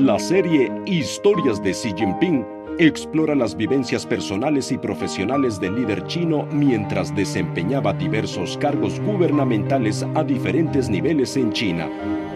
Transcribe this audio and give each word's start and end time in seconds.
La 0.00 0.18
serie 0.18 0.72
Historias 0.86 1.62
de 1.62 1.72
Xi 1.72 1.92
Jinping 1.94 2.46
explora 2.78 3.34
las 3.34 3.54
vivencias 3.54 4.06
personales 4.06 4.72
y 4.72 4.78
profesionales 4.78 5.60
del 5.60 5.74
líder 5.74 6.06
chino 6.06 6.46
mientras 6.46 7.14
desempeñaba 7.14 7.92
diversos 7.92 8.56
cargos 8.56 8.98
gubernamentales 9.00 10.06
a 10.14 10.24
diferentes 10.24 10.88
niveles 10.88 11.36
en 11.36 11.52
China 11.52 11.86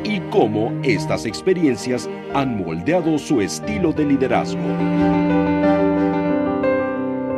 y 0.05 0.21
cómo 0.31 0.79
estas 0.83 1.25
experiencias 1.25 2.07
han 2.35 2.59
moldeado 2.59 3.17
su 3.17 3.41
estilo 3.41 3.95
de 3.95 4.05
liderazgo. 4.05 4.61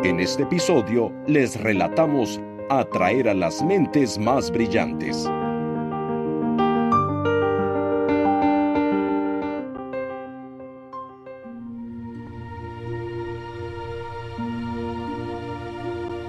En 0.02 0.18
este 0.18 0.42
episodio 0.42 1.12
les 1.28 1.60
relatamos 1.60 2.40
Atraer 2.68 3.28
a 3.28 3.34
las 3.34 3.62
mentes 3.62 4.18
más 4.18 4.50
brillantes. 4.50 5.30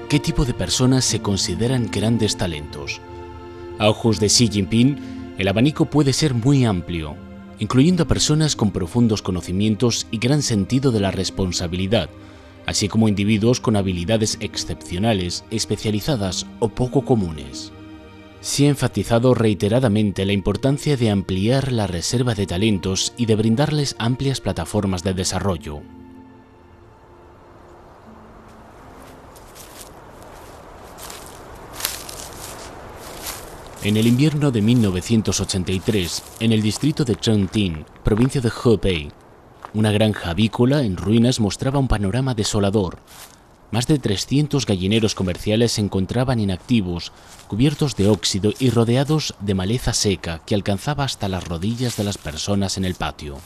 ¿Qué 0.09 0.21
tipo 0.21 0.45
de 0.45 0.53
personas 0.53 1.03
se 1.03 1.21
consideran 1.21 1.89
grandes 1.91 2.37
talentos? 2.37 3.01
A 3.77 3.89
ojos 3.89 4.21
de 4.21 4.27
Xi 4.29 4.47
Jinping, 4.47 5.35
el 5.37 5.49
abanico 5.49 5.83
puede 5.83 6.13
ser 6.13 6.33
muy 6.33 6.63
amplio, 6.63 7.17
incluyendo 7.59 8.03
a 8.03 8.07
personas 8.07 8.55
con 8.55 8.71
profundos 8.71 9.21
conocimientos 9.21 10.07
y 10.09 10.19
gran 10.19 10.43
sentido 10.43 10.93
de 10.93 11.01
la 11.01 11.11
responsabilidad, 11.11 12.09
así 12.65 12.87
como 12.87 13.09
individuos 13.09 13.59
con 13.59 13.75
habilidades 13.75 14.37
excepcionales, 14.39 15.43
especializadas 15.51 16.45
o 16.59 16.69
poco 16.69 17.03
comunes. 17.03 17.73
Se 18.39 18.65
ha 18.65 18.69
enfatizado 18.69 19.33
reiteradamente 19.33 20.25
la 20.25 20.31
importancia 20.31 20.95
de 20.95 21.09
ampliar 21.09 21.73
la 21.73 21.85
reserva 21.85 22.33
de 22.33 22.47
talentos 22.47 23.13
y 23.17 23.25
de 23.25 23.35
brindarles 23.35 23.93
amplias 23.99 24.39
plataformas 24.39 25.03
de 25.03 25.13
desarrollo. 25.13 25.81
En 33.83 33.95
el 33.95 34.07
invierno 34.07 34.49
de 34.49 34.61
1983, 34.61 36.23
en 36.39 36.51
el 36.51 36.63
distrito 36.63 37.05
de 37.05 37.15
Chengtin, 37.15 37.85
provincia 38.03 38.41
de 38.41 38.49
Hebei, 38.49 39.11
una 39.75 39.91
granja 39.91 40.31
avícola 40.31 40.81
en 40.81 40.97
ruinas 40.97 41.39
mostraba 41.39 41.77
un 41.77 41.87
panorama 41.87 42.33
desolador. 42.33 42.97
Más 43.69 43.85
de 43.85 43.99
300 43.99 44.65
gallineros 44.65 45.13
comerciales 45.13 45.73
se 45.73 45.81
encontraban 45.81 46.39
inactivos, 46.39 47.11
cubiertos 47.47 47.95
de 47.95 48.09
óxido 48.09 48.51
y 48.57 48.71
rodeados 48.71 49.35
de 49.41 49.53
maleza 49.53 49.93
seca 49.93 50.41
que 50.45 50.55
alcanzaba 50.55 51.03
hasta 51.03 51.29
las 51.29 51.47
rodillas 51.47 51.97
de 51.97 52.03
las 52.03 52.17
personas 52.17 52.77
en 52.77 52.85
el 52.85 52.95
patio. 52.95 53.37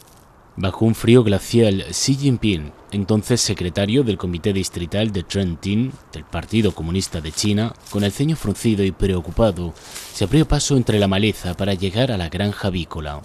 Bajo 0.58 0.84
un 0.84 0.96
frío 0.96 1.24
glacial, 1.24 1.86
Xi 1.92 2.16
Jinping, 2.16 2.74
entonces 2.92 3.40
secretario 3.40 4.04
del 4.04 4.18
Comité 4.18 4.52
Distrital 4.52 5.14
de 5.14 5.24
Trentin 5.24 5.94
del 6.12 6.26
Partido 6.26 6.74
Comunista 6.74 7.22
de 7.22 7.32
China, 7.32 7.74
con 7.90 8.04
el 8.04 8.12
ceño 8.12 8.36
fruncido 8.36 8.84
y 8.84 8.92
preocupado, 8.92 9.74
se 10.14 10.26
abrió 10.26 10.46
paso 10.46 10.76
entre 10.76 11.00
la 11.00 11.08
maleza 11.08 11.56
para 11.56 11.74
llegar 11.74 12.12
a 12.12 12.18
la 12.18 12.28
granja 12.28 12.68
avícola. 12.68 13.22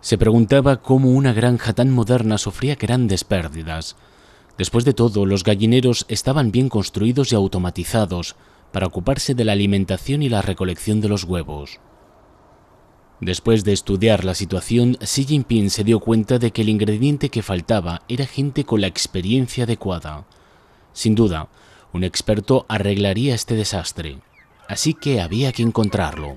Se 0.00 0.16
preguntaba 0.16 0.80
cómo 0.80 1.10
una 1.10 1.32
granja 1.32 1.72
tan 1.72 1.90
moderna 1.90 2.38
sufría 2.38 2.76
grandes 2.76 3.24
pérdidas. 3.24 3.96
Después 4.56 4.84
de 4.84 4.94
todo, 4.94 5.26
los 5.26 5.42
gallineros 5.42 6.06
estaban 6.08 6.52
bien 6.52 6.68
construidos 6.68 7.32
y 7.32 7.34
automatizados 7.34 8.36
para 8.70 8.86
ocuparse 8.86 9.34
de 9.34 9.44
la 9.44 9.52
alimentación 9.52 10.22
y 10.22 10.28
la 10.28 10.40
recolección 10.40 11.00
de 11.00 11.08
los 11.08 11.24
huevos. 11.24 11.80
Después 13.24 13.64
de 13.64 13.72
estudiar 13.72 14.22
la 14.22 14.34
situación, 14.34 14.98
Xi 15.00 15.24
Jinping 15.24 15.70
se 15.70 15.82
dio 15.82 15.98
cuenta 15.98 16.38
de 16.38 16.50
que 16.50 16.60
el 16.60 16.68
ingrediente 16.68 17.30
que 17.30 17.40
faltaba 17.40 18.02
era 18.06 18.26
gente 18.26 18.64
con 18.64 18.82
la 18.82 18.86
experiencia 18.86 19.64
adecuada. 19.64 20.26
Sin 20.92 21.14
duda, 21.14 21.48
un 21.94 22.04
experto 22.04 22.66
arreglaría 22.68 23.34
este 23.34 23.54
desastre, 23.54 24.18
así 24.68 24.92
que 24.92 25.22
había 25.22 25.52
que 25.52 25.62
encontrarlo. 25.62 26.36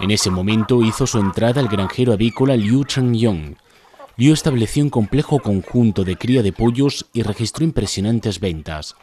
En 0.00 0.10
ese 0.10 0.30
momento 0.30 0.82
hizo 0.82 1.06
su 1.06 1.18
entrada 1.18 1.60
el 1.60 1.68
granjero 1.68 2.14
avícola 2.14 2.56
Liu 2.56 2.84
Chengyong. 2.84 3.58
Liu 4.16 4.32
estableció 4.32 4.82
un 4.82 4.88
complejo 4.88 5.38
conjunto 5.38 6.02
de 6.02 6.16
cría 6.16 6.42
de 6.42 6.54
pollos 6.54 7.04
y 7.12 7.24
registró 7.24 7.62
impresionantes 7.62 8.40
ventas. 8.40 8.96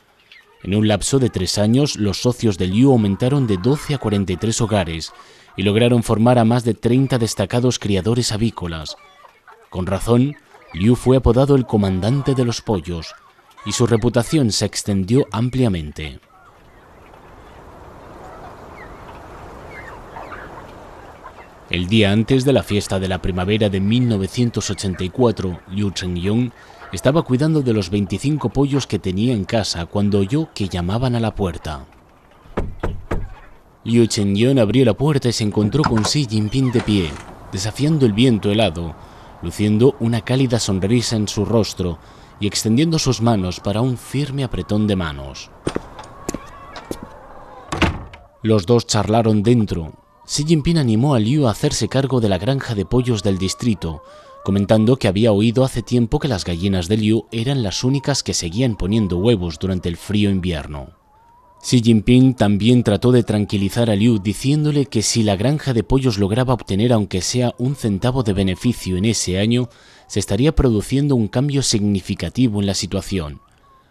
En 0.61 0.75
un 0.75 0.87
lapso 0.87 1.19
de 1.19 1.29
tres 1.29 1.57
años, 1.57 1.95
los 1.95 2.21
socios 2.21 2.57
de 2.57 2.67
Liu 2.67 2.91
aumentaron 2.91 3.47
de 3.47 3.57
12 3.57 3.95
a 3.95 3.97
43 3.97 4.59
hogares 4.61 5.13
y 5.55 5.63
lograron 5.63 6.03
formar 6.03 6.37
a 6.37 6.43
más 6.43 6.65
de 6.65 6.73
30 6.73 7.17
destacados 7.17 7.79
criadores 7.79 8.33
avícolas. 8.33 8.97
Con 9.69 9.85
razón, 9.85 10.35
Liu 10.73 10.95
fue 10.95 11.17
apodado 11.17 11.55
el 11.55 11.65
comandante 11.65 12.35
de 12.35 12.43
los 12.43 12.61
pollos 12.61 13.15
y 13.65 13.71
su 13.71 13.87
reputación 13.87 14.51
se 14.51 14.65
extendió 14.65 15.27
ampliamente. 15.31 16.19
El 21.69 21.87
día 21.87 22.11
antes 22.11 22.45
de 22.45 22.53
la 22.53 22.63
fiesta 22.63 22.99
de 22.99 23.07
la 23.07 23.21
primavera 23.21 23.69
de 23.69 23.79
1984, 23.79 25.59
Liu 25.69 25.91
Chengyong 25.91 26.51
estaba 26.91 27.21
cuidando 27.21 27.61
de 27.61 27.73
los 27.73 27.89
25 27.89 28.49
pollos 28.49 28.87
que 28.87 28.99
tenía 28.99 29.33
en 29.33 29.45
casa 29.45 29.85
cuando 29.85 30.19
oyó 30.19 30.49
que 30.53 30.69
llamaban 30.69 31.15
a 31.15 31.19
la 31.19 31.35
puerta. 31.35 31.85
Liu 33.83 34.07
Chengyong 34.07 34.59
abrió 34.59 34.85
la 34.85 34.95
puerta 34.95 35.29
y 35.29 35.33
se 35.33 35.43
encontró 35.43 35.83
con 35.83 36.03
Xi 36.03 36.25
Jinping 36.25 36.71
de 36.71 36.81
pie, 36.81 37.11
desafiando 37.51 38.05
el 38.05 38.13
viento 38.13 38.51
helado, 38.51 38.95
luciendo 39.41 39.95
una 39.99 40.21
cálida 40.21 40.59
sonrisa 40.59 41.15
en 41.15 41.27
su 41.27 41.45
rostro 41.45 41.99
y 42.39 42.47
extendiendo 42.47 42.99
sus 42.99 43.21
manos 43.21 43.59
para 43.59 43.81
un 43.81 43.97
firme 43.97 44.43
apretón 44.43 44.87
de 44.87 44.95
manos. 44.95 45.51
Los 48.41 48.65
dos 48.65 48.87
charlaron 48.87 49.43
dentro. 49.43 49.93
Xi 50.25 50.45
Jinping 50.45 50.77
animó 50.77 51.13
a 51.13 51.19
Liu 51.19 51.47
a 51.47 51.51
hacerse 51.51 51.87
cargo 51.87 52.19
de 52.19 52.29
la 52.29 52.37
granja 52.37 52.75
de 52.75 52.85
pollos 52.85 53.23
del 53.23 53.37
distrito 53.37 54.01
comentando 54.43 54.97
que 54.97 55.07
había 55.07 55.31
oído 55.31 55.63
hace 55.63 55.81
tiempo 55.81 56.19
que 56.19 56.27
las 56.27 56.45
gallinas 56.45 56.87
de 56.87 56.97
Liu 56.97 57.25
eran 57.31 57.63
las 57.63 57.83
únicas 57.83 58.23
que 58.23 58.33
seguían 58.33 58.75
poniendo 58.75 59.17
huevos 59.17 59.59
durante 59.59 59.89
el 59.89 59.97
frío 59.97 60.29
invierno. 60.29 60.99
Xi 61.61 61.81
Jinping 61.81 62.35
también 62.35 62.83
trató 62.83 63.11
de 63.11 63.23
tranquilizar 63.23 63.89
a 63.89 63.95
Liu 63.95 64.19
diciéndole 64.19 64.85
que 64.85 65.01
si 65.01 65.23
la 65.23 65.35
granja 65.35 65.73
de 65.73 65.83
pollos 65.83 66.17
lograba 66.17 66.53
obtener 66.53 66.93
aunque 66.93 67.21
sea 67.21 67.53
un 67.57 67.75
centavo 67.75 68.23
de 68.23 68.31
beneficio 68.31 68.95
en 68.95 69.05
ese 69.05 69.39
año, 69.39 69.69
se 70.07 70.19
estaría 70.19 70.55
produciendo 70.55 71.15
un 71.15 71.27
cambio 71.27 71.61
significativo 71.61 72.61
en 72.61 72.65
la 72.65 72.73
situación. 72.73 73.41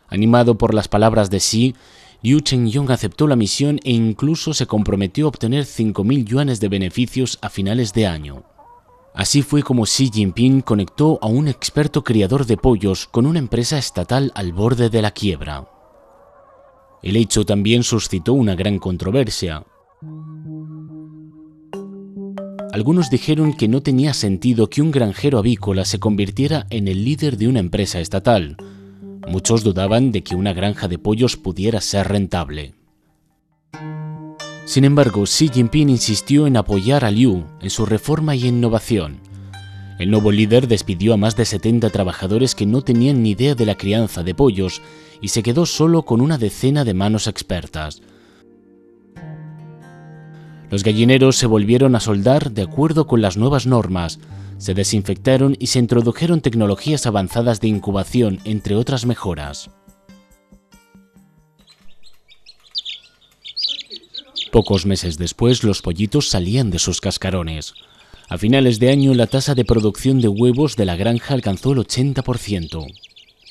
Animado 0.08 0.56
por 0.56 0.72
las 0.72 0.88
palabras 0.88 1.28
de 1.28 1.38
Xi, 1.38 1.74
Liu 2.22 2.40
Chengyong 2.40 2.90
aceptó 2.90 3.26
la 3.26 3.36
misión 3.36 3.78
e 3.84 3.92
incluso 3.92 4.54
se 4.54 4.66
comprometió 4.66 5.26
a 5.26 5.28
obtener 5.28 5.64
5.000 5.64 6.24
yuanes 6.24 6.60
de 6.60 6.68
beneficios 6.68 7.38
a 7.42 7.50
finales 7.50 7.92
de 7.92 8.06
año. 8.06 8.44
Así 9.14 9.42
fue 9.42 9.62
como 9.62 9.84
Xi 9.84 10.10
Jinping 10.12 10.60
conectó 10.60 11.18
a 11.22 11.26
un 11.26 11.48
experto 11.48 12.04
criador 12.04 12.46
de 12.46 12.56
pollos 12.56 13.06
con 13.06 13.26
una 13.26 13.38
empresa 13.38 13.78
estatal 13.78 14.30
al 14.34 14.52
borde 14.52 14.90
de 14.90 15.02
la 15.02 15.10
quiebra. 15.10 15.68
El 17.02 17.16
hecho 17.16 17.44
también 17.44 17.82
suscitó 17.82 18.32
una 18.32 18.54
gran 18.54 18.78
controversia. 18.78 19.64
Algunos 22.72 23.10
dijeron 23.10 23.54
que 23.54 23.66
no 23.66 23.82
tenía 23.82 24.14
sentido 24.14 24.68
que 24.68 24.82
un 24.82 24.90
granjero 24.90 25.38
avícola 25.38 25.84
se 25.84 25.98
convirtiera 25.98 26.66
en 26.70 26.86
el 26.86 27.04
líder 27.04 27.36
de 27.36 27.48
una 27.48 27.60
empresa 27.60 27.98
estatal. 27.98 28.56
Muchos 29.26 29.64
dudaban 29.64 30.12
de 30.12 30.22
que 30.22 30.36
una 30.36 30.52
granja 30.52 30.86
de 30.86 30.98
pollos 30.98 31.36
pudiera 31.36 31.80
ser 31.80 32.08
rentable. 32.08 32.74
Sin 34.68 34.84
embargo, 34.84 35.24
Xi 35.24 35.48
Jinping 35.48 35.88
insistió 35.88 36.46
en 36.46 36.58
apoyar 36.58 37.02
a 37.02 37.10
Liu 37.10 37.46
en 37.62 37.70
su 37.70 37.86
reforma 37.86 38.36
y 38.36 38.48
innovación. 38.48 39.18
El 39.98 40.10
nuevo 40.10 40.30
líder 40.30 40.68
despidió 40.68 41.14
a 41.14 41.16
más 41.16 41.36
de 41.36 41.46
70 41.46 41.88
trabajadores 41.88 42.54
que 42.54 42.66
no 42.66 42.82
tenían 42.82 43.22
ni 43.22 43.30
idea 43.30 43.54
de 43.54 43.64
la 43.64 43.76
crianza 43.76 44.22
de 44.22 44.34
pollos 44.34 44.82
y 45.22 45.28
se 45.28 45.42
quedó 45.42 45.64
solo 45.64 46.02
con 46.02 46.20
una 46.20 46.36
decena 46.36 46.84
de 46.84 46.92
manos 46.92 47.28
expertas. 47.28 48.02
Los 50.70 50.84
gallineros 50.84 51.36
se 51.36 51.46
volvieron 51.46 51.96
a 51.96 52.00
soldar 52.00 52.50
de 52.50 52.60
acuerdo 52.60 53.06
con 53.06 53.22
las 53.22 53.38
nuevas 53.38 53.66
normas, 53.66 54.20
se 54.58 54.74
desinfectaron 54.74 55.56
y 55.58 55.68
se 55.68 55.78
introdujeron 55.78 56.42
tecnologías 56.42 57.06
avanzadas 57.06 57.62
de 57.62 57.68
incubación, 57.68 58.38
entre 58.44 58.74
otras 58.74 59.06
mejoras. 59.06 59.70
Pocos 64.50 64.86
meses 64.86 65.18
después 65.18 65.62
los 65.62 65.82
pollitos 65.82 66.28
salían 66.28 66.70
de 66.70 66.78
sus 66.78 67.00
cascarones. 67.00 67.74
A 68.28 68.38
finales 68.38 68.78
de 68.78 68.90
año 68.90 69.14
la 69.14 69.26
tasa 69.26 69.54
de 69.54 69.64
producción 69.64 70.20
de 70.20 70.28
huevos 70.28 70.76
de 70.76 70.86
la 70.86 70.96
granja 70.96 71.34
alcanzó 71.34 71.72
el 71.72 71.78
80%. 71.78 72.86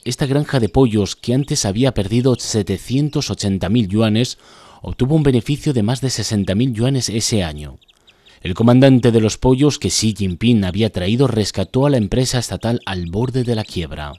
Esta 0.06 0.26
granja 0.26 0.60
de 0.60 0.70
pollos, 0.70 1.16
que 1.16 1.34
antes 1.34 1.66
había 1.66 1.94
perdido 1.94 2.36
780.000 2.36 3.88
yuanes, 3.88 4.38
obtuvo 4.82 5.16
un 5.16 5.24
beneficio 5.24 5.74
de 5.74 5.84
más 5.84 6.02
de 6.02 6.08
60.000 6.08 6.74
yuanes 6.74 7.10
ese 7.10 7.44
año. 7.44 7.78
El 8.42 8.54
comandante 8.54 9.12
de 9.12 9.20
los 9.20 9.38
pollos 9.38 9.80
que 9.80 9.90
Xi 9.90 10.16
Jinping 10.18 10.64
había 10.64 10.92
traído 10.92 11.28
rescató 11.28 11.86
a 11.86 11.90
la 11.90 11.98
empresa 11.98 12.40
estatal 12.40 12.82
al 12.86 13.08
borde 13.08 13.44
de 13.44 13.56
la 13.56 13.64
quiebra. 13.64 14.14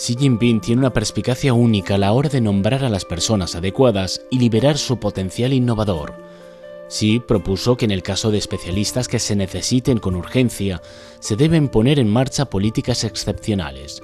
Xi 0.00 0.16
Jinping 0.16 0.62
tiene 0.62 0.80
una 0.80 0.94
perspicacia 0.94 1.52
única 1.52 1.96
a 1.96 1.98
la 1.98 2.12
hora 2.12 2.30
de 2.30 2.40
nombrar 2.40 2.84
a 2.84 2.88
las 2.88 3.04
personas 3.04 3.54
adecuadas 3.54 4.22
y 4.30 4.38
liberar 4.38 4.78
su 4.78 4.98
potencial 4.98 5.52
innovador. 5.52 6.14
Xi 6.88 7.20
propuso 7.20 7.76
que 7.76 7.84
en 7.84 7.90
el 7.90 8.02
caso 8.02 8.30
de 8.30 8.38
especialistas 8.38 9.08
que 9.08 9.18
se 9.18 9.36
necesiten 9.36 9.98
con 9.98 10.14
urgencia, 10.14 10.80
se 11.18 11.36
deben 11.36 11.68
poner 11.68 11.98
en 11.98 12.08
marcha 12.08 12.46
políticas 12.46 13.04
excepcionales. 13.04 14.02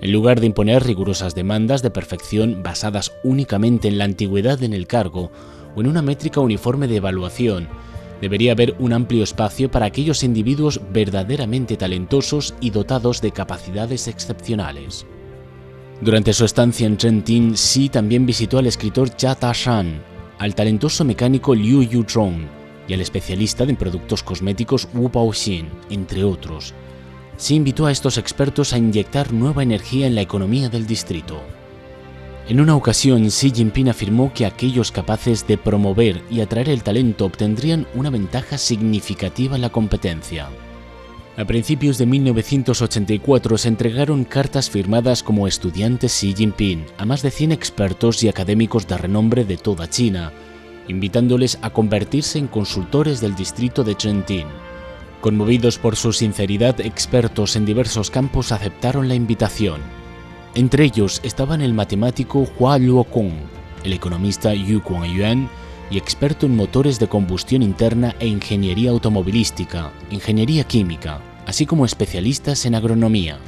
En 0.00 0.10
lugar 0.10 0.40
de 0.40 0.46
imponer 0.46 0.82
rigurosas 0.82 1.36
demandas 1.36 1.82
de 1.82 1.92
perfección 1.92 2.64
basadas 2.64 3.12
únicamente 3.22 3.86
en 3.86 3.98
la 3.98 4.06
antigüedad 4.06 4.60
en 4.64 4.72
el 4.72 4.88
cargo 4.88 5.30
o 5.76 5.80
en 5.80 5.86
una 5.86 6.02
métrica 6.02 6.40
uniforme 6.40 6.88
de 6.88 6.96
evaluación, 6.96 7.68
debería 8.20 8.50
haber 8.50 8.74
un 8.80 8.92
amplio 8.92 9.22
espacio 9.22 9.70
para 9.70 9.86
aquellos 9.86 10.24
individuos 10.24 10.80
verdaderamente 10.92 11.76
talentosos 11.76 12.56
y 12.60 12.70
dotados 12.70 13.20
de 13.20 13.30
capacidades 13.30 14.08
excepcionales. 14.08 15.06
Durante 16.00 16.32
su 16.32 16.44
estancia 16.44 16.86
en 16.86 16.96
Trentin, 16.96 17.54
Xi 17.54 17.88
también 17.88 18.24
visitó 18.24 18.58
al 18.58 18.66
escritor 18.66 19.10
Jia 19.16 19.34
Ta-shan, 19.34 20.00
al 20.38 20.54
talentoso 20.54 21.04
mecánico 21.04 21.56
Liu 21.56 21.82
Yuzhong 21.82 22.46
y 22.86 22.94
al 22.94 23.00
especialista 23.00 23.64
en 23.64 23.74
productos 23.74 24.22
cosméticos 24.22 24.88
Wu 24.94 25.08
Baoxin, 25.08 25.68
entre 25.90 26.22
otros. 26.22 26.72
Xi 27.36 27.56
invitó 27.56 27.86
a 27.86 27.92
estos 27.92 28.16
expertos 28.16 28.72
a 28.72 28.78
inyectar 28.78 29.32
nueva 29.32 29.64
energía 29.64 30.06
en 30.06 30.14
la 30.14 30.20
economía 30.20 30.68
del 30.68 30.86
distrito. 30.86 31.40
En 32.48 32.60
una 32.60 32.76
ocasión, 32.76 33.26
Xi 33.26 33.50
Jinping 33.50 33.88
afirmó 33.88 34.32
que 34.32 34.46
aquellos 34.46 34.92
capaces 34.92 35.46
de 35.48 35.58
promover 35.58 36.22
y 36.30 36.40
atraer 36.40 36.68
el 36.68 36.84
talento 36.84 37.24
obtendrían 37.26 37.88
una 37.94 38.10
ventaja 38.10 38.56
significativa 38.56 39.56
en 39.56 39.62
la 39.62 39.70
competencia. 39.70 40.48
A 41.38 41.44
principios 41.44 41.98
de 41.98 42.06
1984 42.06 43.58
se 43.58 43.68
entregaron 43.68 44.24
cartas 44.24 44.68
firmadas 44.68 45.22
como 45.22 45.46
estudiantes 45.46 46.12
Xi 46.12 46.34
Jinping 46.34 46.84
a 46.96 47.04
más 47.04 47.22
de 47.22 47.30
100 47.30 47.52
expertos 47.52 48.24
y 48.24 48.28
académicos 48.28 48.88
de 48.88 48.98
renombre 48.98 49.44
de 49.44 49.56
toda 49.56 49.88
China, 49.88 50.32
invitándoles 50.88 51.56
a 51.62 51.70
convertirse 51.70 52.40
en 52.40 52.48
consultores 52.48 53.20
del 53.20 53.36
distrito 53.36 53.84
de 53.84 53.94
Trentin. 53.94 54.48
Conmovidos 55.20 55.78
por 55.78 55.94
su 55.94 56.12
sinceridad, 56.12 56.80
expertos 56.80 57.54
en 57.54 57.66
diversos 57.66 58.10
campos 58.10 58.50
aceptaron 58.50 59.06
la 59.06 59.14
invitación. 59.14 59.80
Entre 60.56 60.86
ellos 60.86 61.20
estaban 61.22 61.60
el 61.60 61.72
matemático 61.72 62.48
Hua 62.58 62.78
Luokong, 62.78 63.34
el 63.84 63.92
economista 63.92 64.54
Yu 64.54 64.82
Kuan-yuan 64.82 65.48
y 65.88 65.98
experto 65.98 66.46
en 66.46 66.56
motores 66.56 66.98
de 66.98 67.06
combustión 67.06 67.62
interna 67.62 68.16
e 68.18 68.26
ingeniería 68.26 68.90
automovilística, 68.90 69.92
ingeniería 70.10 70.64
química, 70.64 71.20
así 71.48 71.64
como 71.64 71.86
especialistas 71.86 72.66
en 72.66 72.74
agronomía. 72.74 73.38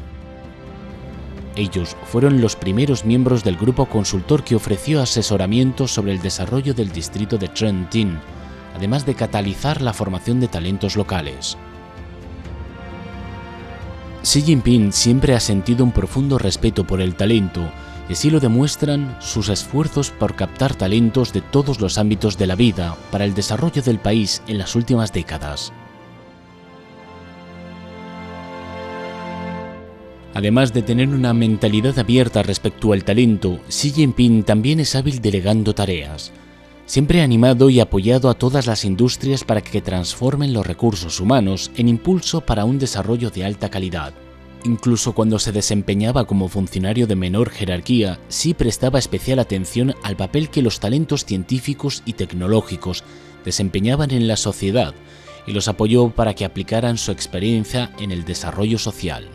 Ellos 1.55 1.97
fueron 2.05 2.41
los 2.41 2.57
primeros 2.57 3.05
miembros 3.05 3.45
del 3.45 3.59
grupo 3.59 3.85
consultor 3.85 4.43
que 4.43 4.55
ofreció 4.55 5.03
asesoramiento 5.03 5.87
sobre 5.87 6.13
el 6.13 6.23
desarrollo 6.23 6.73
del 6.73 6.91
distrito 6.93 7.37
de 7.37 7.49
Trentin, 7.49 8.19
además 8.75 9.05
de 9.05 9.15
catalizar 9.15 9.83
la 9.83 9.93
formación 9.93 10.41
de 10.41 10.49
talentos 10.49 10.97
locales. 10.97 11.59
Xi 14.23 14.41
Jinping 14.43 14.95
siempre 14.95 15.35
ha 15.35 15.41
sentido 15.41 15.85
un 15.85 15.93
profundo 15.93 16.39
respeto 16.39 16.87
por 16.87 17.03
el 17.03 17.15
talento 17.17 17.71
y 18.09 18.15
así 18.15 18.31
lo 18.31 18.41
demuestran 18.41 19.15
sus 19.21 19.51
esfuerzos 19.51 20.11
por 20.11 20.37
captar 20.37 20.75
talentos 20.75 21.35
de 21.35 21.43
todos 21.43 21.83
los 21.83 21.99
ámbitos 21.99 22.39
de 22.39 22.47
la 22.47 22.55
vida 22.55 22.97
para 23.11 23.27
el 23.27 23.35
desarrollo 23.35 23.83
del 23.83 23.99
país 23.99 24.43
en 24.47 24.57
las 24.57 24.75
últimas 24.75 25.13
décadas. 25.13 25.71
Además 30.33 30.73
de 30.73 30.83
tener 30.83 31.09
una 31.09 31.35
mentalidad 31.35 31.99
abierta 31.99 32.43
respecto 32.43 32.93
al 32.93 33.05
talento, 33.05 33.59
Xi 33.69 33.91
Jinping 33.91 34.45
también 34.45 34.79
es 34.79 34.95
hábil 34.95 35.21
delegando 35.21 35.75
tareas. 35.75 36.33
Siempre 36.87 37.21
ha 37.21 37.25
animado 37.25 37.71
y 37.71 37.81
apoyado 37.81 38.31
a 38.31 38.35
todas 38.35 38.67
las 38.67 38.85
industrias 38.85 39.45
para 39.45 39.61
que 39.61 39.81
transformen 39.81 40.53
los 40.53 40.67
recursos 40.67 41.21
humanos 41.21 41.71
en 41.77 41.89
impulso 41.89 42.41
para 42.41 42.65
un 42.65 42.79
desarrollo 42.79 43.31
de 43.31 43.45
alta 43.45 43.71
calidad. 43.71 44.13
Incluso 44.65 45.15
cuando 45.15 45.39
se 45.39 45.53
desempeñaba 45.53 46.27
como 46.27 46.49
funcionario 46.49 47.07
de 47.07 47.17
menor 47.17 47.51
jerarquía, 47.51 48.19
Xi 48.29 48.55
prestaba 48.55 48.99
especial 48.99 49.39
atención 49.39 49.95
al 50.03 50.17
papel 50.17 50.51
que 50.51 50.63
los 50.63 50.81
talentos 50.81 51.25
científicos 51.25 52.03
y 52.05 52.13
tecnológicos 52.13 53.05
desempeñaban 53.45 54.11
en 54.11 54.29
la 54.29 54.37
sociedad 54.37 54.95
y 55.47 55.53
los 55.53 55.67
apoyó 55.67 56.11
para 56.11 56.35
que 56.35 56.45
aplicaran 56.45 56.99
su 56.99 57.11
experiencia 57.11 57.93
en 57.99 58.11
el 58.11 58.25
desarrollo 58.25 58.79
social. 58.79 59.29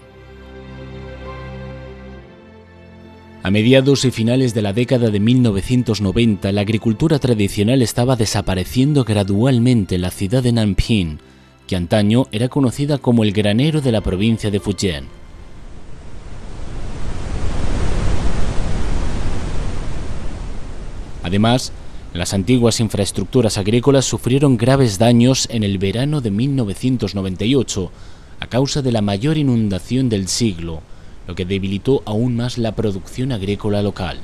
A 3.45 3.51
mediados 3.51 4.05
y 4.05 4.09
finales 4.09 4.55
de 4.55 4.63
la 4.63 4.73
década 4.73 5.11
de 5.11 5.19
1990, 5.19 6.51
la 6.51 6.61
agricultura 6.61 7.19
tradicional 7.19 7.83
estaba 7.83 8.15
desapareciendo 8.15 9.03
gradualmente 9.03 9.93
en 9.93 10.01
la 10.01 10.09
ciudad 10.09 10.41
de 10.41 10.51
Nanping, 10.51 11.19
que 11.67 11.75
antaño 11.75 12.25
era 12.31 12.49
conocida 12.49 12.97
como 12.97 13.23
el 13.23 13.33
granero 13.33 13.81
de 13.81 13.91
la 13.91 14.01
provincia 14.01 14.49
de 14.49 14.59
Fujian. 14.59 15.05
Además, 21.21 21.71
las 22.15 22.33
antiguas 22.33 22.79
infraestructuras 22.79 23.59
agrícolas 23.59 24.05
sufrieron 24.05 24.57
graves 24.57 24.97
daños 24.97 25.47
en 25.51 25.61
el 25.61 25.77
verano 25.77 26.19
de 26.19 26.31
1998 26.31 27.91
a 28.39 28.47
causa 28.47 28.81
de 28.81 28.91
la 28.91 29.03
mayor 29.03 29.37
inundación 29.37 30.09
del 30.09 30.29
siglo, 30.29 30.81
lo 31.27 31.35
que 31.35 31.45
debilitó 31.45 32.03
aún 32.05 32.35
más 32.35 32.57
la 32.57 32.75
producción 32.75 33.31
agrícola 33.31 33.81
local. 33.81 34.19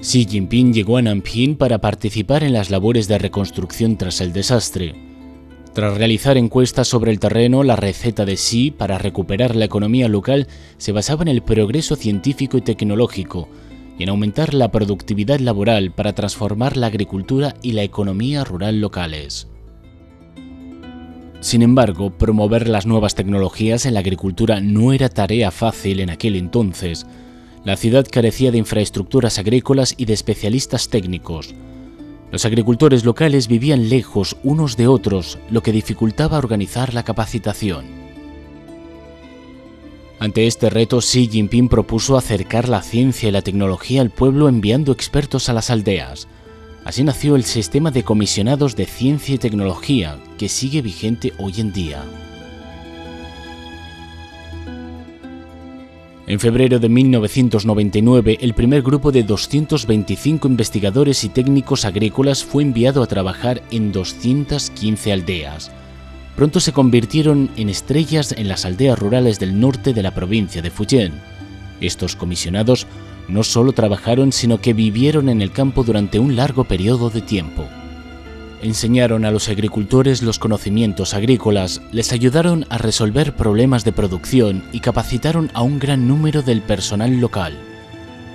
Xi 0.00 0.24
Jinping 0.24 0.72
llegó 0.72 0.96
a 0.96 1.02
Nanping 1.02 1.56
para 1.56 1.80
participar 1.80 2.42
en 2.42 2.52
las 2.52 2.70
labores 2.70 3.08
de 3.08 3.18
reconstrucción 3.18 3.98
tras 3.98 4.20
el 4.20 4.32
desastre. 4.32 4.94
Tras 5.74 5.98
realizar 5.98 6.36
encuestas 6.38 6.88
sobre 6.88 7.10
el 7.10 7.20
terreno, 7.20 7.62
la 7.62 7.76
receta 7.76 8.24
de 8.24 8.36
Xi 8.36 8.70
para 8.70 8.96
recuperar 8.96 9.54
la 9.54 9.66
economía 9.66 10.08
local 10.08 10.46
se 10.78 10.92
basaba 10.92 11.22
en 11.22 11.28
el 11.28 11.42
progreso 11.42 11.94
científico 11.94 12.56
y 12.56 12.62
tecnológico 12.62 13.48
y 13.98 14.04
en 14.04 14.08
aumentar 14.08 14.54
la 14.54 14.70
productividad 14.70 15.40
laboral 15.40 15.90
para 15.90 16.14
transformar 16.14 16.76
la 16.76 16.86
agricultura 16.86 17.54
y 17.60 17.72
la 17.72 17.82
economía 17.82 18.44
rural 18.44 18.80
locales. 18.80 19.48
Sin 21.40 21.62
embargo, 21.62 22.10
promover 22.10 22.68
las 22.68 22.86
nuevas 22.86 23.14
tecnologías 23.14 23.86
en 23.86 23.94
la 23.94 24.00
agricultura 24.00 24.60
no 24.60 24.92
era 24.92 25.08
tarea 25.08 25.50
fácil 25.50 26.00
en 26.00 26.10
aquel 26.10 26.34
entonces. 26.34 27.06
La 27.64 27.76
ciudad 27.76 28.06
carecía 28.10 28.50
de 28.50 28.58
infraestructuras 28.58 29.38
agrícolas 29.38 29.94
y 29.96 30.06
de 30.06 30.14
especialistas 30.14 30.88
técnicos. 30.88 31.54
Los 32.32 32.44
agricultores 32.44 33.04
locales 33.04 33.46
vivían 33.46 33.88
lejos 33.88 34.36
unos 34.42 34.76
de 34.76 34.88
otros, 34.88 35.38
lo 35.50 35.62
que 35.62 35.72
dificultaba 35.72 36.38
organizar 36.38 36.92
la 36.92 37.04
capacitación. 37.04 37.86
Ante 40.18 40.48
este 40.48 40.68
reto, 40.68 40.98
Xi 40.98 41.28
Jinping 41.28 41.68
propuso 41.68 42.16
acercar 42.16 42.68
la 42.68 42.82
ciencia 42.82 43.28
y 43.28 43.32
la 43.32 43.42
tecnología 43.42 44.00
al 44.00 44.10
pueblo 44.10 44.48
enviando 44.48 44.90
expertos 44.90 45.48
a 45.48 45.52
las 45.52 45.70
aldeas. 45.70 46.26
Así 46.88 47.04
nació 47.04 47.36
el 47.36 47.44
sistema 47.44 47.90
de 47.90 48.02
comisionados 48.02 48.74
de 48.74 48.86
ciencia 48.86 49.34
y 49.34 49.38
tecnología, 49.38 50.16
que 50.38 50.48
sigue 50.48 50.80
vigente 50.80 51.34
hoy 51.36 51.52
en 51.58 51.70
día. 51.70 52.02
En 56.26 56.40
febrero 56.40 56.78
de 56.78 56.88
1999, 56.88 58.38
el 58.40 58.54
primer 58.54 58.80
grupo 58.80 59.12
de 59.12 59.22
225 59.22 60.48
investigadores 60.48 61.24
y 61.24 61.28
técnicos 61.28 61.84
agrícolas 61.84 62.42
fue 62.42 62.62
enviado 62.62 63.02
a 63.02 63.06
trabajar 63.06 63.62
en 63.70 63.92
215 63.92 65.12
aldeas. 65.12 65.70
Pronto 66.36 66.58
se 66.58 66.72
convirtieron 66.72 67.50
en 67.58 67.68
estrellas 67.68 68.32
en 68.32 68.48
las 68.48 68.64
aldeas 68.64 68.98
rurales 68.98 69.38
del 69.38 69.60
norte 69.60 69.92
de 69.92 70.02
la 70.02 70.14
provincia 70.14 70.62
de 70.62 70.70
Fujian. 70.70 71.12
Estos 71.82 72.16
comisionados 72.16 72.86
no 73.28 73.42
solo 73.42 73.72
trabajaron, 73.72 74.32
sino 74.32 74.60
que 74.60 74.72
vivieron 74.72 75.28
en 75.28 75.42
el 75.42 75.52
campo 75.52 75.84
durante 75.84 76.18
un 76.18 76.34
largo 76.34 76.64
periodo 76.64 77.10
de 77.10 77.20
tiempo. 77.20 77.66
Enseñaron 78.60 79.24
a 79.24 79.30
los 79.30 79.48
agricultores 79.48 80.22
los 80.22 80.38
conocimientos 80.40 81.14
agrícolas, 81.14 81.80
les 81.92 82.12
ayudaron 82.12 82.66
a 82.70 82.78
resolver 82.78 83.36
problemas 83.36 83.84
de 83.84 83.92
producción 83.92 84.64
y 84.72 84.80
capacitaron 84.80 85.50
a 85.54 85.62
un 85.62 85.78
gran 85.78 86.08
número 86.08 86.42
del 86.42 86.62
personal 86.62 87.20
local. 87.20 87.56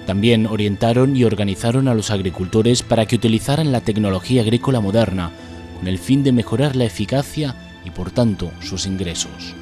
También 0.06 0.48
orientaron 0.48 1.18
y 1.18 1.26
organizaron 1.26 1.88
a 1.88 1.94
los 1.94 2.10
agricultores 2.12 2.84
para 2.84 3.06
que 3.06 3.16
utilizaran 3.16 3.72
la 3.72 3.82
tecnología 3.82 4.42
agrícola 4.44 4.80
moderna, 4.80 5.32
con 5.78 5.88
el 5.88 5.98
fin 5.98 6.24
de 6.24 6.32
mejorar 6.32 6.76
la 6.76 6.86
eficacia 6.86 7.56
y 7.84 7.90
por 7.90 8.12
tanto 8.12 8.52
sus 8.62 8.86
ingresos. 8.86 9.56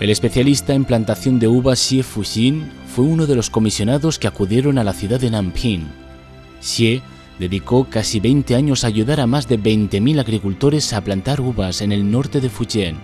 El 0.00 0.08
especialista 0.08 0.72
en 0.72 0.86
plantación 0.86 1.38
de 1.38 1.46
uvas 1.46 1.78
Xie 1.78 2.02
Fuxin 2.02 2.72
fue 2.86 3.04
uno 3.04 3.26
de 3.26 3.36
los 3.36 3.50
comisionados 3.50 4.18
que 4.18 4.26
acudieron 4.26 4.78
a 4.78 4.84
la 4.84 4.94
ciudad 4.94 5.20
de 5.20 5.30
Nanping. 5.30 5.88
Xie 6.62 7.02
dedicó 7.38 7.84
casi 7.84 8.18
20 8.18 8.54
años 8.54 8.82
a 8.82 8.86
ayudar 8.86 9.20
a 9.20 9.26
más 9.26 9.46
de 9.46 9.58
20.000 9.58 10.18
agricultores 10.18 10.94
a 10.94 11.02
plantar 11.02 11.42
uvas 11.42 11.82
en 11.82 11.92
el 11.92 12.10
norte 12.10 12.40
de 12.40 12.48
Fujian. 12.48 12.96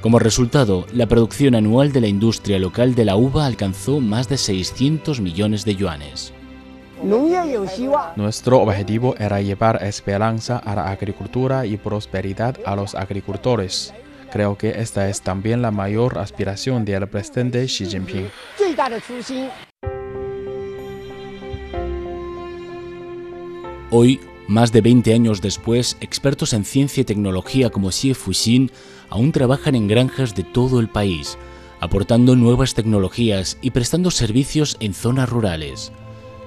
Como 0.00 0.20
resultado, 0.20 0.86
la 0.92 1.06
producción 1.06 1.56
anual 1.56 1.90
de 1.90 2.00
la 2.00 2.06
industria 2.06 2.60
local 2.60 2.94
de 2.94 3.04
la 3.04 3.16
uva 3.16 3.44
alcanzó 3.44 3.98
más 3.98 4.28
de 4.28 4.38
600 4.38 5.20
millones 5.20 5.64
de 5.64 5.74
yuanes. 5.74 6.32
Nuestro 8.14 8.60
objetivo 8.60 9.16
era 9.18 9.40
llevar 9.40 9.82
esperanza 9.82 10.58
a 10.58 10.76
la 10.76 10.88
agricultura 10.88 11.66
y 11.66 11.78
prosperidad 11.78 12.58
a 12.64 12.76
los 12.76 12.94
agricultores. 12.94 13.92
Creo 14.32 14.56
que 14.56 14.70
esta 14.80 15.10
es 15.10 15.20
también 15.20 15.60
la 15.60 15.70
mayor 15.70 16.16
aspiración 16.16 16.86
del 16.86 17.06
presidente 17.06 17.66
Xi 17.66 17.84
Jinping. 17.84 18.30
Hoy, 23.90 24.18
más 24.48 24.72
de 24.72 24.80
20 24.80 25.12
años 25.12 25.42
después, 25.42 25.98
expertos 26.00 26.54
en 26.54 26.64
ciencia 26.64 27.02
y 27.02 27.04
tecnología 27.04 27.68
como 27.68 27.90
Xie 27.90 28.14
Fuxin 28.14 28.70
aún 29.10 29.32
trabajan 29.32 29.74
en 29.74 29.86
granjas 29.86 30.34
de 30.34 30.44
todo 30.44 30.80
el 30.80 30.88
país, 30.88 31.36
aportando 31.80 32.34
nuevas 32.34 32.72
tecnologías 32.72 33.58
y 33.60 33.72
prestando 33.72 34.10
servicios 34.10 34.78
en 34.80 34.94
zonas 34.94 35.28
rurales. 35.28 35.92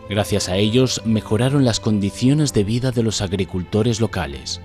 Gracias 0.10 0.50
a 0.50 0.58
ellos 0.58 1.04
mejoraron 1.06 1.64
las 1.64 1.80
condiciones 1.80 2.52
de 2.52 2.64
vida 2.64 2.92
de 2.92 3.04
los 3.04 3.22
agricultores 3.22 4.02
locales. 4.02 4.60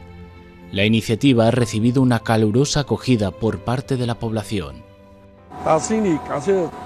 La 0.72 0.84
iniciativa 0.84 1.48
ha 1.48 1.50
recibido 1.50 2.00
una 2.00 2.20
calurosa 2.20 2.80
acogida 2.80 3.32
por 3.32 3.58
parte 3.60 3.96
de 3.96 4.06
la 4.06 4.14
población. 4.14 4.84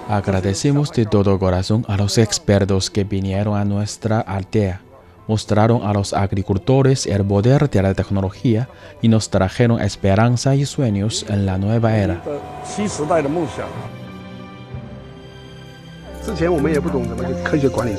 Agradecemos 0.09 0.91
de 0.93 1.05
todo 1.05 1.39
corazón 1.39 1.85
a 1.87 1.97
los 1.97 2.17
expertos 2.19 2.91
que 2.91 3.05
vinieron 3.05 3.57
a 3.57 3.65
nuestra 3.65 4.21
aldea, 4.21 4.81
mostraron 5.29 5.83
a 5.87 5.93
los 5.93 6.15
agricultores 6.15 7.07
el 7.07 7.25
poder 7.25 7.69
de 7.69 7.83
la 7.83 7.95
tecnología 7.95 8.69
y 9.03 9.09
nos 9.09 9.29
trajeron 9.29 9.81
esperanza 9.81 10.55
y 10.57 10.65
sueños 10.65 11.27
en 11.29 11.45
la 11.45 11.59
nueva 11.59 11.97
era. 11.97 12.23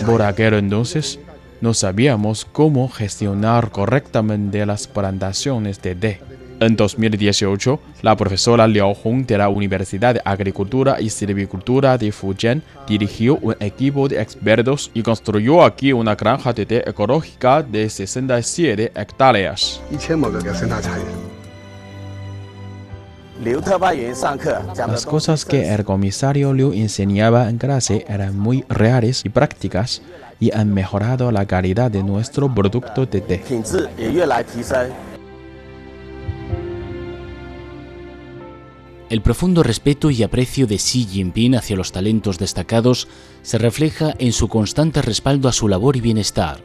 Por 0.05 0.21
aquel 0.23 0.53
entonces, 0.55 1.19
no 1.61 1.73
sabíamos 1.73 2.45
cómo 2.45 2.89
gestionar 2.89 3.71
correctamente 3.71 4.65
las 4.65 4.87
plantaciones 4.87 5.81
de 5.81 5.95
té. 5.95 6.21
En 6.61 6.77
2018, 6.77 7.79
la 8.01 8.15
profesora 8.15 8.65
Liao 8.65 8.93
Hong 8.93 9.25
de 9.25 9.37
la 9.37 9.49
Universidad 9.49 10.13
de 10.13 10.21
Agricultura 10.23 11.01
y 11.01 11.09
Silvicultura 11.09 11.97
de 11.97 12.13
Fujian 12.13 12.63
dirigió 12.87 13.37
un 13.41 13.55
equipo 13.59 14.07
de 14.07 14.21
expertos 14.21 14.89
y 14.93 15.01
construyó 15.01 15.63
aquí 15.63 15.91
una 15.91 16.15
granja 16.15 16.53
de 16.53 16.65
té 16.65 16.89
ecológica 16.89 17.61
de 17.61 17.89
67 17.89 18.93
hectáreas. 18.95 19.81
Las 24.87 25.05
cosas 25.05 25.43
que 25.43 25.73
el 25.73 25.83
comisario 25.83 26.53
Liu 26.53 26.71
enseñaba 26.71 27.49
en 27.49 27.57
clase 27.57 28.05
eran 28.07 28.39
muy 28.39 28.63
reales 28.69 29.25
y 29.25 29.29
prácticas 29.29 30.01
y 30.39 30.51
han 30.53 30.73
mejorado 30.73 31.31
la 31.31 31.45
calidad 31.45 31.91
de 31.91 32.03
nuestro 32.03 32.53
producto 32.53 33.05
de 33.05 33.21
té. 33.21 33.43
El 39.07 39.21
profundo 39.21 39.61
respeto 39.61 40.09
y 40.09 40.23
aprecio 40.23 40.65
de 40.65 40.77
Xi 40.77 41.05
Jinping 41.05 41.55
hacia 41.55 41.75
los 41.75 41.91
talentos 41.91 42.39
destacados 42.39 43.07
se 43.43 43.59
refleja 43.59 44.15
en 44.17 44.33
su 44.33 44.47
constante 44.47 45.01
respaldo 45.03 45.47
a 45.47 45.53
su 45.53 45.67
labor 45.67 45.95
y 45.95 46.01
bienestar. 46.01 46.57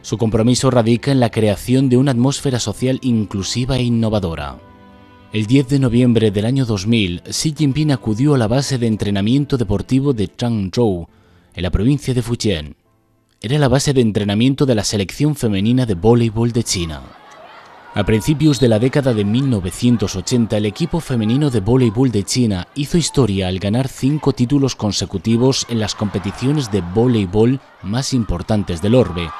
Su 0.00 0.16
compromiso 0.16 0.70
radica 0.70 1.12
en 1.12 1.20
la 1.20 1.30
creación 1.30 1.90
de 1.90 1.98
una 1.98 2.12
atmósfera 2.12 2.58
social 2.58 2.98
inclusiva 3.02 3.76
e 3.76 3.82
innovadora. 3.82 4.56
El 5.30 5.44
10 5.46 5.68
de 5.68 5.78
noviembre 5.78 6.30
del 6.30 6.46
año 6.46 6.64
2000, 6.64 7.24
Xi 7.24 7.54
Jinping 7.54 7.92
acudió 7.92 8.34
a 8.34 8.38
la 8.38 8.48
base 8.48 8.78
de 8.78 8.86
entrenamiento 8.86 9.58
deportivo 9.58 10.14
de 10.14 10.34
Changzhou, 10.34 11.06
en 11.54 11.62
la 11.62 11.70
provincia 11.70 12.14
de 12.14 12.22
Fujian. 12.22 12.76
Era 13.40 13.56
la 13.56 13.68
base 13.68 13.92
de 13.92 14.00
entrenamiento 14.00 14.66
de 14.66 14.74
la 14.74 14.82
selección 14.82 15.36
femenina 15.36 15.86
de 15.86 15.94
voleibol 15.94 16.50
de 16.50 16.64
China. 16.64 17.02
A 17.94 18.02
principios 18.02 18.58
de 18.58 18.66
la 18.66 18.80
década 18.80 19.14
de 19.14 19.24
1980, 19.24 20.56
el 20.56 20.66
equipo 20.66 20.98
femenino 20.98 21.48
de 21.48 21.60
voleibol 21.60 22.10
de 22.10 22.24
China 22.24 22.66
hizo 22.74 22.98
historia 22.98 23.46
al 23.46 23.60
ganar 23.60 23.86
cinco 23.86 24.32
títulos 24.32 24.74
consecutivos 24.74 25.66
en 25.68 25.78
las 25.78 25.94
competiciones 25.94 26.72
de 26.72 26.80
voleibol 26.80 27.60
más 27.84 28.12
importantes 28.12 28.82
del 28.82 28.96
orbe. 28.96 29.30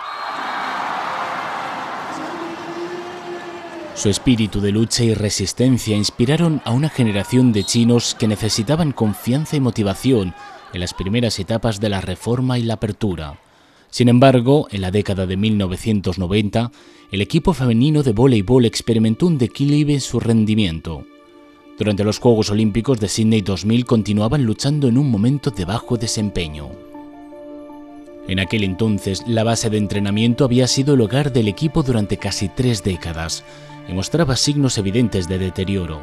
Su 3.96 4.10
espíritu 4.10 4.60
de 4.60 4.70
lucha 4.70 5.02
y 5.02 5.12
resistencia 5.12 5.96
inspiraron 5.96 6.62
a 6.64 6.70
una 6.70 6.88
generación 6.88 7.52
de 7.52 7.64
chinos 7.64 8.14
que 8.14 8.28
necesitaban 8.28 8.92
confianza 8.92 9.56
y 9.56 9.60
motivación 9.60 10.36
en 10.72 10.80
las 10.80 10.94
primeras 10.94 11.40
etapas 11.40 11.80
de 11.80 11.88
la 11.88 12.00
reforma 12.00 12.60
y 12.60 12.62
la 12.62 12.74
apertura. 12.74 13.40
Sin 13.90 14.08
embargo, 14.08 14.68
en 14.70 14.82
la 14.82 14.90
década 14.90 15.26
de 15.26 15.36
1990, 15.36 16.70
el 17.10 17.22
equipo 17.22 17.54
femenino 17.54 18.02
de 18.02 18.12
voleibol 18.12 18.64
experimentó 18.64 19.26
un 19.26 19.38
declive 19.38 19.94
en 19.94 20.00
su 20.00 20.20
rendimiento. 20.20 21.04
Durante 21.78 22.04
los 22.04 22.18
Juegos 22.18 22.50
Olímpicos 22.50 23.00
de 23.00 23.08
Sydney 23.08 23.40
2000 23.40 23.84
continuaban 23.86 24.44
luchando 24.44 24.88
en 24.88 24.98
un 24.98 25.10
momento 25.10 25.50
de 25.50 25.64
bajo 25.64 25.96
desempeño. 25.96 26.68
En 28.26 28.40
aquel 28.40 28.62
entonces, 28.62 29.24
la 29.26 29.42
base 29.42 29.70
de 29.70 29.78
entrenamiento 29.78 30.44
había 30.44 30.66
sido 30.66 30.94
el 30.94 31.00
hogar 31.00 31.32
del 31.32 31.48
equipo 31.48 31.82
durante 31.82 32.18
casi 32.18 32.48
tres 32.48 32.82
décadas 32.82 33.42
y 33.88 33.94
mostraba 33.94 34.36
signos 34.36 34.76
evidentes 34.76 35.28
de 35.28 35.38
deterioro. 35.38 36.02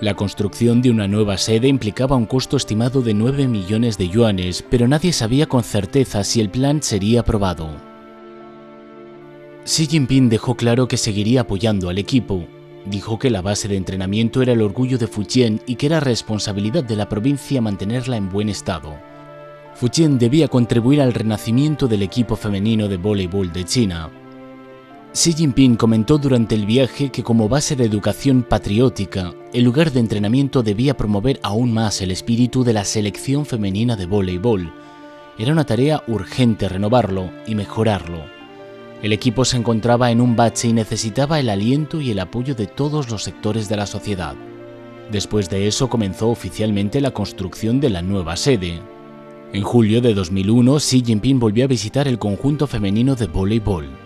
La 0.00 0.14
construcción 0.14 0.82
de 0.82 0.90
una 0.90 1.06
nueva 1.06 1.38
sede 1.38 1.68
implicaba 1.68 2.16
un 2.16 2.26
costo 2.26 2.56
estimado 2.56 3.00
de 3.00 3.14
9 3.14 3.46
millones 3.46 3.96
de 3.96 4.08
yuanes, 4.08 4.64
pero 4.68 4.88
nadie 4.88 5.12
sabía 5.12 5.46
con 5.46 5.62
certeza 5.62 6.24
si 6.24 6.40
el 6.40 6.50
plan 6.50 6.82
sería 6.82 7.20
aprobado. 7.20 7.70
Xi 9.64 9.86
Jinping 9.86 10.28
dejó 10.28 10.56
claro 10.56 10.88
que 10.88 10.96
seguiría 10.96 11.42
apoyando 11.42 11.88
al 11.88 11.98
equipo. 11.98 12.44
Dijo 12.86 13.20
que 13.20 13.30
la 13.30 13.40
base 13.40 13.68
de 13.68 13.76
entrenamiento 13.76 14.42
era 14.42 14.52
el 14.52 14.62
orgullo 14.62 14.98
de 14.98 15.06
Fujian 15.06 15.60
y 15.64 15.76
que 15.76 15.86
era 15.86 16.00
responsabilidad 16.00 16.82
de 16.82 16.96
la 16.96 17.08
provincia 17.08 17.62
mantenerla 17.62 18.16
en 18.16 18.28
buen 18.28 18.48
estado. 18.48 18.96
Fujian 19.74 20.18
debía 20.18 20.48
contribuir 20.48 21.00
al 21.00 21.14
renacimiento 21.14 21.86
del 21.86 22.02
equipo 22.02 22.34
femenino 22.34 22.88
de 22.88 22.96
voleibol 22.96 23.52
de 23.52 23.64
China. 23.64 24.10
Xi 25.14 25.32
Jinping 25.32 25.76
comentó 25.76 26.18
durante 26.18 26.56
el 26.56 26.66
viaje 26.66 27.10
que 27.10 27.22
como 27.22 27.48
base 27.48 27.76
de 27.76 27.84
educación 27.84 28.42
patriótica, 28.42 29.32
el 29.52 29.62
lugar 29.62 29.92
de 29.92 30.00
entrenamiento 30.00 30.64
debía 30.64 30.96
promover 30.96 31.38
aún 31.44 31.72
más 31.72 32.00
el 32.00 32.10
espíritu 32.10 32.64
de 32.64 32.72
la 32.72 32.84
selección 32.84 33.46
femenina 33.46 33.94
de 33.94 34.06
voleibol. 34.06 34.72
Era 35.38 35.52
una 35.52 35.64
tarea 35.64 36.02
urgente 36.08 36.68
renovarlo 36.68 37.30
y 37.46 37.54
mejorarlo. 37.54 38.24
El 39.04 39.12
equipo 39.12 39.44
se 39.44 39.56
encontraba 39.56 40.10
en 40.10 40.20
un 40.20 40.34
bache 40.34 40.66
y 40.66 40.72
necesitaba 40.72 41.38
el 41.38 41.48
aliento 41.48 42.00
y 42.00 42.10
el 42.10 42.18
apoyo 42.18 42.56
de 42.56 42.66
todos 42.66 43.08
los 43.08 43.22
sectores 43.22 43.68
de 43.68 43.76
la 43.76 43.86
sociedad. 43.86 44.34
Después 45.12 45.48
de 45.48 45.68
eso 45.68 45.88
comenzó 45.88 46.28
oficialmente 46.28 47.00
la 47.00 47.12
construcción 47.12 47.78
de 47.78 47.90
la 47.90 48.02
nueva 48.02 48.34
sede. 48.34 48.80
En 49.52 49.62
julio 49.62 50.00
de 50.00 50.12
2001, 50.12 50.78
Xi 50.78 51.04
Jinping 51.06 51.38
volvió 51.38 51.66
a 51.66 51.68
visitar 51.68 52.08
el 52.08 52.18
conjunto 52.18 52.66
femenino 52.66 53.14
de 53.14 53.28
voleibol. 53.28 54.03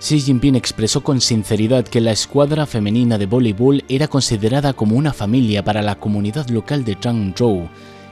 Xi 0.00 0.20
Jinping 0.20 0.56
expresó 0.56 1.02
con 1.02 1.20
sinceridad 1.20 1.84
que 1.84 2.00
la 2.00 2.12
escuadra 2.12 2.66
femenina 2.66 3.18
de 3.18 3.26
voleibol 3.26 3.84
era 3.88 4.08
considerada 4.08 4.72
como 4.72 4.96
una 4.96 5.12
familia 5.12 5.62
para 5.62 5.82
la 5.82 5.94
comunidad 5.94 6.48
local 6.48 6.84
de 6.84 6.98
Changzhou 6.98 7.68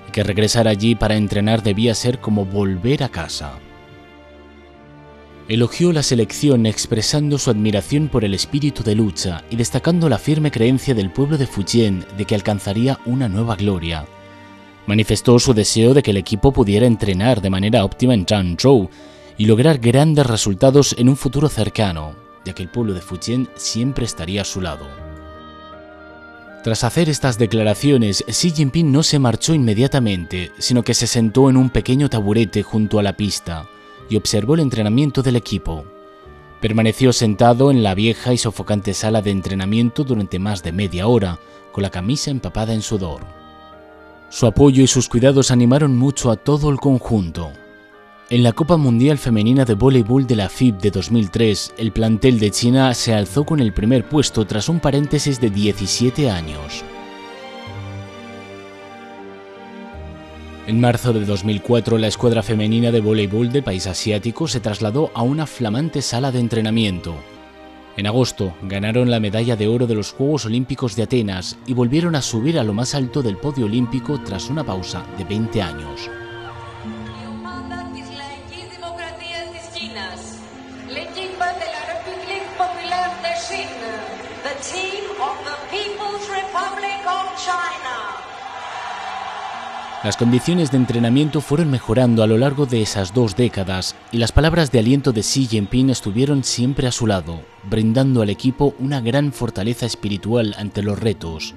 y 0.07 0.13
que 0.13 0.23
regresar 0.23 0.69
allí 0.69 0.95
para 0.95 1.17
entrenar 1.17 1.63
debía 1.63 1.95
ser 1.95 2.21
como 2.21 2.45
volver 2.45 3.03
a 3.03 3.09
casa 3.09 3.59
elogió 5.49 5.95
la 5.95 6.03
selección 6.03 6.67
expresando 6.67 7.39
su 7.39 7.51
admiración 7.51 8.09
por 8.09 8.23
el 8.23 8.35
espíritu 8.35 8.83
de 8.83 8.95
lucha 8.95 9.43
y 9.49 9.57
destacando 9.57 10.09
la 10.11 10.19
firme 10.19 10.51
creencia 10.51 10.95
del 10.95 11.11
pueblo 11.11 11.39
de 11.39 11.47
Fujian 11.47 12.05
de 12.19 12.27
que 12.27 12.35
alcanzaría 12.35 13.01
una 13.07 13.29
nueva 13.29 13.57
gloria. 13.57 14.05
Manifestó 14.87 15.39
su 15.39 15.55
deseo 15.55 15.95
de 15.95 16.03
que 16.03 16.11
el 16.11 16.19
equipo 16.19 16.53
pudiera 16.53 16.87
entrenar 16.87 17.41
de 17.41 17.51
manera 17.51 17.85
óptima 17.85 18.13
en 18.13 18.27
Changzhou 18.27 18.91
y 19.39 19.47
lograr 19.47 19.79
grandes 19.79 20.27
resultados 20.27 20.95
en 20.99 21.09
un 21.09 21.17
futuro 21.17 21.49
cercano, 21.49 22.15
ya 22.45 22.53
que 22.53 22.63
el 22.65 22.69
pueblo 22.69 22.93
de 22.93 23.01
Fujian 23.01 23.49
siempre 23.55 24.05
estaría 24.05 24.43
a 24.43 24.45
su 24.45 24.61
lado. 24.61 24.87
Tras 26.65 26.83
hacer 26.83 27.09
estas 27.09 27.39
declaraciones, 27.39 28.25
Xi 28.27 28.51
Jinping 28.51 28.91
no 28.91 29.05
se 29.05 29.21
marchó 29.21 29.55
inmediatamente, 29.55 30.51
sino 30.59 30.83
que 30.83 30.93
se 30.93 31.07
sentó 31.07 31.49
en 31.49 31.57
un 31.57 31.71
pequeño 31.71 32.11
taburete 32.11 32.65
junto 32.65 32.99
a 32.99 33.03
la 33.03 33.17
pista, 33.17 33.67
y 34.11 34.17
observó 34.17 34.55
el 34.55 34.61
entrenamiento 34.61 35.23
del 35.23 35.37
equipo. 35.37 35.85
Permaneció 36.61 37.13
sentado 37.13 37.71
en 37.71 37.85
la 37.85 37.95
vieja 37.95 38.33
y 38.33 38.39
sofocante 38.39 38.93
sala 38.93 39.23
de 39.23 39.31
entrenamiento 39.31 40.03
durante 40.03 40.41
más 40.41 40.65
de 40.65 40.73
media 40.73 41.07
hora, 41.07 41.39
con 41.71 41.83
la 41.83 41.91
camisa 41.91 42.33
empapada 42.33 42.75
en 42.75 42.83
sudor. 42.83 43.25
Su 44.31 44.47
apoyo 44.47 44.83
y 44.83 44.89
sus 44.89 45.09
cuidados 45.09 45.53
animaron 45.53 45.97
mucho 45.97 46.33
a 46.33 46.37
todo 46.37 46.71
el 46.71 46.79
conjunto. 46.79 47.53
En 48.31 48.43
la 48.43 48.53
Copa 48.53 48.77
Mundial 48.77 49.17
Femenina 49.17 49.65
de 49.65 49.73
Voleibol 49.73 50.27
de 50.27 50.37
la 50.37 50.51
FIB 50.51 50.77
de 50.77 50.91
2003, 50.91 51.73
el 51.79 51.93
plantel 51.93 52.39
de 52.39 52.51
China 52.51 52.93
se 52.93 53.15
alzó 53.15 53.45
con 53.45 53.59
el 53.59 53.73
primer 53.73 54.07
puesto 54.07 54.47
tras 54.47 54.69
un 54.69 54.81
paréntesis 54.81 55.41
de 55.41 55.49
17 55.49 56.29
años. 56.29 56.85
En 60.67 60.79
marzo 60.79 61.15
de 61.15 61.25
2004, 61.25 61.97
la 61.97 62.09
escuadra 62.09 62.43
femenina 62.43 62.91
de 62.91 63.01
voleibol 63.01 63.51
del 63.51 63.63
país 63.63 63.87
asiático 63.87 64.47
se 64.47 64.61
trasladó 64.61 65.11
a 65.15 65.23
una 65.23 65.47
flamante 65.47 66.03
sala 66.03 66.31
de 66.31 66.41
entrenamiento. 66.41 67.15
En 67.97 68.07
agosto, 68.07 68.53
ganaron 68.61 69.11
la 69.11 69.21
medalla 69.21 69.57
de 69.57 69.69
oro 69.69 69.87
de 69.87 69.95
los 69.95 70.13
Juegos 70.13 70.45
Olímpicos 70.45 70.97
de 70.97 71.05
Atenas 71.05 71.57
y 71.67 71.73
volvieron 71.73 72.15
a 72.15 72.21
subir 72.21 72.59
a 72.59 72.65
lo 72.65 72.75
más 72.75 72.95
alto 72.95 73.23
del 73.23 73.39
podio 73.39 73.65
olímpico 73.65 74.21
tras 74.21 74.51
una 74.51 74.65
pausa 74.65 75.03
de 75.17 75.25
20 75.25 75.63
años. 75.63 76.11
Las 90.05 90.17
condiciones 90.17 90.71
de 90.71 90.77
entrenamiento 90.77 91.41
fueron 91.41 91.73
mejorando 91.73 92.23
a 92.23 92.29
lo 92.29 92.39
largo 92.39 92.67
de 92.67 92.83
esas 92.83 93.13
dos 93.13 93.35
décadas 93.35 93.97
y 94.13 94.19
las 94.19 94.31
palabras 94.31 94.71
de 94.71 94.79
aliento 94.79 95.11
de 95.11 95.23
Xi 95.23 95.47
Jinping 95.47 95.91
estuvieron 95.91 96.45
siempre 96.45 96.87
a 96.87 96.93
su 96.93 97.09
lado, 97.09 97.41
brindando 97.69 98.23
al 98.23 98.31
equipo 98.31 98.77
una 98.79 99.01
gran 99.01 99.33
fortaleza 99.33 99.87
espiritual 99.87 100.55
ante 100.57 100.85
los 100.85 101.01
retos. 101.01 101.57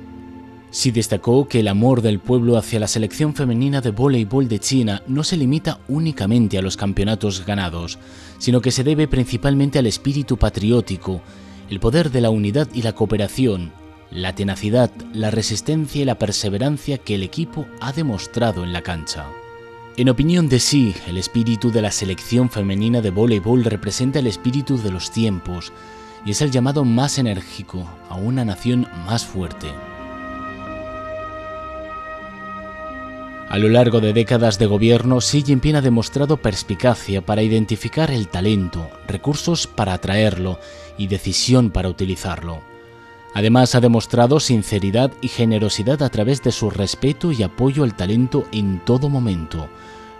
Xi 0.71 0.89
destacó 0.89 1.47
que 1.47 1.59
el 1.59 1.67
amor 1.67 2.01
del 2.01 2.17
pueblo 2.17 2.57
hacia 2.57 2.79
la 2.79 2.87
selección 2.87 3.35
femenina 3.35 3.79
de 3.79 3.91
voleibol 3.91 4.47
de 4.47 4.57
China 4.57 5.03
no 5.05 5.23
se 5.23 5.37
limita 5.37 5.79
únicamente 5.87 6.57
a 6.57 6.63
los 6.63 6.77
campeonatos 6.77 7.45
ganados, 7.45 7.99
sino 8.39 8.59
que 8.59 8.71
se 8.71 8.83
debe 8.83 9.07
principalmente 9.07 9.77
al 9.77 9.85
espíritu 9.85 10.37
patriótico, 10.37 11.21
el 11.69 11.79
poder 11.79 12.09
de 12.09 12.21
la 12.21 12.31
unidad 12.31 12.67
y 12.73 12.81
la 12.81 12.93
cooperación, 12.93 13.71
la 14.11 14.35
tenacidad, 14.35 14.91
la 15.13 15.31
resistencia 15.31 16.01
y 16.01 16.05
la 16.05 16.19
perseverancia 16.19 16.97
que 16.97 17.15
el 17.15 17.23
equipo 17.23 17.65
ha 17.79 17.93
demostrado 17.93 18.63
en 18.63 18.73
la 18.73 18.81
cancha. 18.81 19.25
En 19.97 20.09
opinión 20.09 20.49
de 20.49 20.59
sí, 20.59 20.93
el 21.07 21.17
espíritu 21.17 21.71
de 21.71 21.81
la 21.81 21.91
selección 21.91 22.49
femenina 22.49 23.01
de 23.01 23.09
voleibol 23.09 23.63
representa 23.63 24.19
el 24.19 24.27
espíritu 24.27 24.77
de 24.77 24.91
los 24.91 25.11
tiempos 25.11 25.71
y 26.25 26.31
es 26.31 26.41
el 26.41 26.51
llamado 26.51 26.85
más 26.85 27.17
enérgico 27.17 27.89
a 28.09 28.15
una 28.15 28.45
nación 28.45 28.87
más 29.05 29.25
fuerte. 29.25 29.67
A 33.49 33.57
lo 33.57 33.67
largo 33.67 33.99
de 33.99 34.13
décadas 34.13 34.57
de 34.59 34.65
gobierno, 34.65 35.19
Xi 35.19 35.43
Jinping 35.43 35.75
ha 35.75 35.81
demostrado 35.81 36.37
perspicacia 36.37 37.21
para 37.25 37.43
identificar 37.43 38.09
el 38.09 38.29
talento, 38.29 38.89
recursos 39.07 39.67
para 39.67 39.93
atraerlo 39.93 40.57
y 40.97 41.07
decisión 41.07 41.69
para 41.69 41.89
utilizarlo. 41.89 42.70
Además, 43.33 43.75
ha 43.75 43.79
demostrado 43.79 44.39
sinceridad 44.39 45.11
y 45.21 45.29
generosidad 45.29 46.03
a 46.03 46.09
través 46.09 46.43
de 46.43 46.51
su 46.51 46.69
respeto 46.69 47.31
y 47.31 47.43
apoyo 47.43 47.83
al 47.83 47.95
talento 47.95 48.45
en 48.51 48.79
todo 48.79 49.07
momento, 49.07 49.69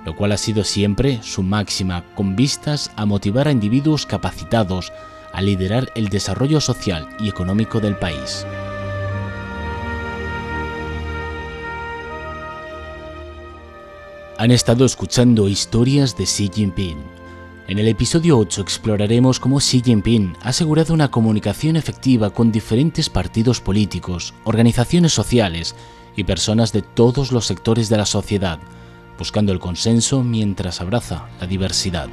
lo 0.05 0.15
cual 0.15 0.31
ha 0.31 0.37
sido 0.37 0.63
siempre 0.63 1.19
su 1.21 1.43
máxima, 1.43 2.05
con 2.15 2.35
vistas 2.35 2.91
a 2.95 3.05
motivar 3.05 3.47
a 3.47 3.51
individuos 3.51 4.05
capacitados 4.05 4.93
a 5.33 5.41
liderar 5.41 5.91
el 5.95 6.09
desarrollo 6.09 6.61
social 6.61 7.09
y 7.19 7.29
económico 7.29 7.79
del 7.79 7.97
país. 7.97 8.45
Han 14.37 14.51
estado 14.51 14.85
escuchando 14.85 15.47
historias 15.47 16.17
de 16.17 16.25
Xi 16.25 16.49
Jinping 16.51 17.20
en 17.71 17.79
el 17.79 17.87
episodio 17.87 18.37
8 18.37 18.63
exploraremos 18.63 19.39
cómo 19.39 19.59
Xi 19.59 19.81
Jinping 19.81 20.35
ha 20.41 20.49
asegurado 20.49 20.93
una 20.93 21.09
comunicación 21.09 21.77
efectiva 21.77 22.29
con 22.29 22.51
diferentes 22.51 23.09
partidos 23.09 23.61
políticos, 23.61 24.33
organizaciones 24.43 25.13
sociales 25.13 25.73
y 26.17 26.25
personas 26.25 26.73
de 26.73 26.81
todos 26.81 27.31
los 27.31 27.45
sectores 27.45 27.87
de 27.87 27.95
la 27.95 28.05
sociedad, 28.05 28.59
buscando 29.17 29.53
el 29.53 29.59
consenso 29.59 30.21
mientras 30.21 30.81
abraza 30.81 31.29
la 31.39 31.47
diversidad. 31.47 32.09